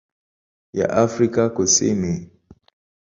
[0.73, 2.29] ya Afrika Kusini.